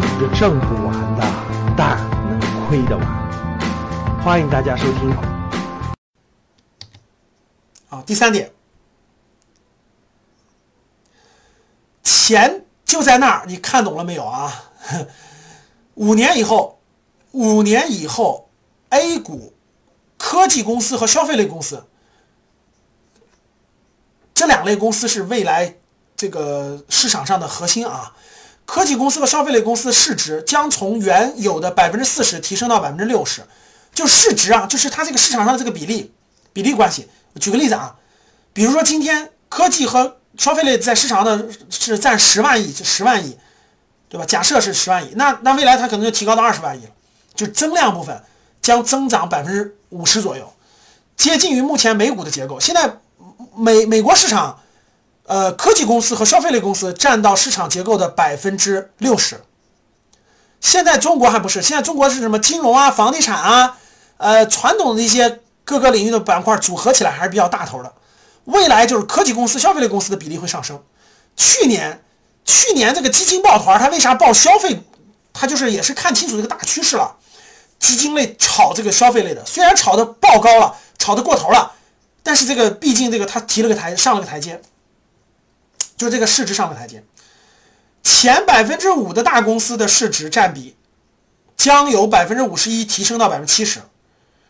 [0.00, 1.22] 钱也挣不完的，
[1.76, 4.20] 但能亏得完。
[4.22, 5.10] 欢迎大家收听。
[7.90, 8.50] 啊，第三点，
[12.02, 14.52] 钱就在那儿，你看懂了没有啊？
[15.94, 16.80] 五年以后，
[17.32, 18.48] 五年以后
[18.90, 19.52] ，A 股
[20.16, 21.84] 科技公司和消费类公司
[24.32, 25.76] 这两类公司是未来
[26.16, 28.14] 这个市场上的核心啊。
[28.70, 33.42] 科技公司和消费类公司的市值将从原有的百分之四十提升到百分之六十，
[33.92, 36.14] 就市值啊，就是它这个市场上的这个比例
[36.52, 37.08] 比例关系。
[37.40, 37.96] 举个例子啊，
[38.52, 43.36] 比如说今天科技和消费类在市场的是占十万亿，就十万亿，
[44.08, 44.24] 对吧？
[44.24, 46.90] 假设是十万亿，那那未来它可能就提高到二十万亿了，
[47.34, 48.22] 就增量部分
[48.62, 50.48] 将增长百分之五十左右，
[51.16, 52.60] 接近于目前美股的结构。
[52.60, 52.98] 现在
[53.56, 54.60] 美美国市场，
[55.26, 59.40] 呃，科技公司和消费类公司占到市场结构的百分之六十。
[60.60, 63.78] 现在中国还不是，现在中国是什么金融啊、房地产啊，
[64.16, 65.40] 呃，传统的一些。
[65.62, 67.92] 各个领域的板块组合起来还是比较大头的，
[68.46, 70.82] 未来就是科技公司、消费类公司的比例会上升。
[71.36, 72.02] 去年，
[72.44, 74.82] 去年这个基金抱团，它为啥抱消费？
[75.32, 77.14] 它就是也是看清楚这个大趋势了。
[77.78, 81.70] 基金类炒这个消费类的，虽然炒的爆高了，炒的过头了，
[82.24, 84.60] 但是这个毕竟这个它提了个台，上了个台阶，
[86.00, 87.04] 就这个市值上的台阶。
[88.02, 90.74] 前百分之五的大公司的市值占比，
[91.58, 93.82] 将由百分之五十一提升到百分之七十。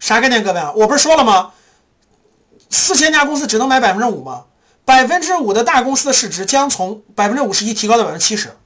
[0.00, 0.72] 啥概念，各位啊？
[0.74, 1.52] 我不是说了吗？
[2.70, 4.44] 四千家公司只能买百分之五吗？
[4.86, 8.56] 百分之五的大公司的市值将从百分之五十一提高到百分之七十，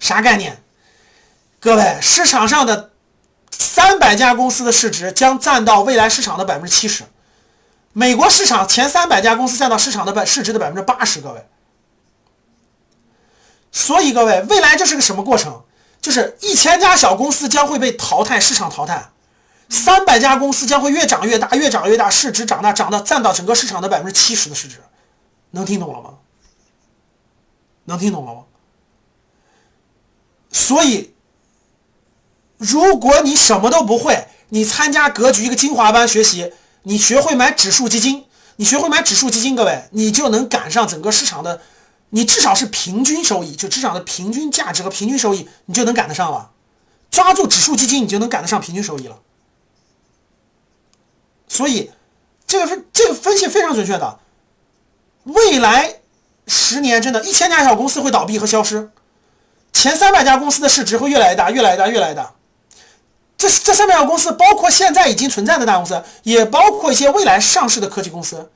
[0.00, 0.60] 啥概念？
[1.60, 2.90] 各位，市场上的
[3.52, 7.04] 三百家公司的市值将占到未来市场的百分之七十。
[7.92, 11.46] 美国市场前三百家公司占到市场的百市值的百分之八十，各位。
[13.74, 15.62] 所以各位，未来这是个什么过程？
[16.00, 19.10] 就是一千家小公司将会被淘汰，市场淘汰。
[19.68, 24.76] 三百家公司将会越长越大，越长越大，市值长大，长到占到整个市场的百分之七十的市值，
[25.50, 26.10] 能听懂了吗？
[27.86, 28.42] 能听懂了吗？
[30.52, 31.14] 所以，
[32.58, 41.60] 如果你什么都不会，你参加格局一个精华班学习，你学会买指数基金，你学会买指数基金，各位，你就能赶上整个市场的，
[42.14, 46.52] 你至少是平均收益，就市场的平均价值和平均收益，你就能赶得上了。
[47.10, 49.18] 抓住指数基金，你就能赶得上平均收益了。
[51.48, 51.90] 所以，
[52.46, 54.20] 这个分这个分析非常准确的。
[55.24, 55.96] 未来
[56.46, 58.92] 十年，真的，一千家小公司会倒闭和消失，
[59.72, 62.32] 前三百家公司的市值会越来越大，越来越大，越来越大。
[63.36, 68.52] 这这三百家公司包括现在已经存在的大公司，也包括一些未来上市的科技公司。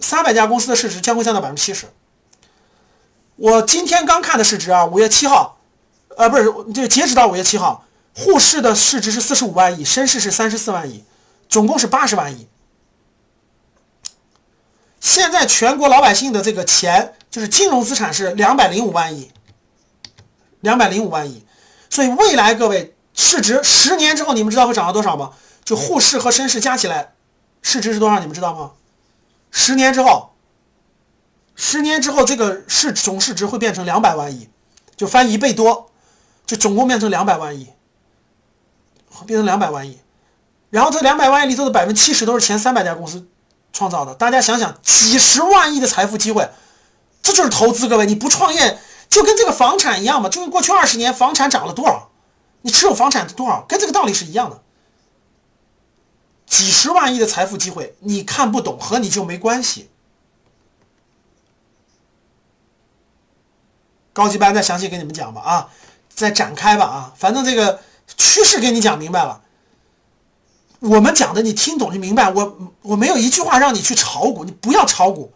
[0.00, 1.86] 三百家公司的市值将会降到百分之七十。
[3.42, 5.58] 我今天刚看的市值啊，五月七号，
[6.16, 11.02] 呃，不是，就截止到五月七号，沪市的市值是四十五万亿，深市是三十四万亿。
[11.48, 12.46] 总共是八十万亿。
[15.00, 19.32] 现在全国老百姓的这个钱，就是金融资产是两百零五万亿，
[20.60, 21.44] 两百零五万亿。
[21.90, 25.32] 所以未来各位市值十年之后，你们知道会涨到多少吗？
[25.64, 27.14] 就沪市和深市加起来
[27.60, 28.20] 市值是多少？
[28.20, 28.70] 你们知道吗？
[29.50, 30.31] 十年之后，
[31.64, 34.48] 十年之后这个市总市值会变成两百万亿，
[34.96, 35.92] 就翻一倍多，
[36.44, 37.68] 就总共变成两百万亿，
[39.24, 40.00] 变成两百万亿。
[40.70, 43.28] 然后这两百万亿里头的百分之七十都是前三百家公司
[43.72, 44.12] 创造的。
[44.16, 46.50] 大家想想，几十万亿的财富机会，
[47.22, 47.86] 这就是投资。
[47.86, 52.10] 各位，你不创业，就跟这个房产一样嘛，就跟过去二十年房产涨了多少，
[52.62, 54.60] 你持有房产多少，跟这个道理是一样的。
[56.44, 59.90] 几十万亿的财富机会，你看不懂和你就没关系。
[64.12, 65.68] 高级班再详细给你们讲吧啊，
[66.08, 67.80] 再展开吧啊，反正这个
[68.16, 69.42] 趋势给你讲明白了。
[70.80, 75.32] 我们讲的你听懂就明白，我我没有一句话让你去炒股，你不要炒股，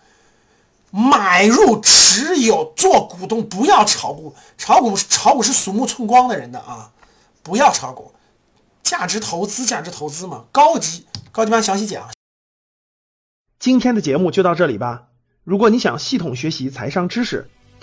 [0.90, 6.90] 买入持有做股东，不要炒股，炒股炒股是鼠目寸光的人的啊，
[7.44, 8.12] 不要炒股，
[8.82, 12.10] 价值投资价值投资嘛，高级高级班详细讲。
[13.60, 15.04] 今天的节目就到这里吧，
[15.44, 17.48] 如果你想系统学习财商知识，